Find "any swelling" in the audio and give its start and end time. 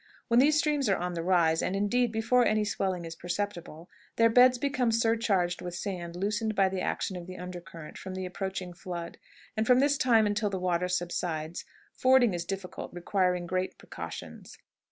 2.43-3.05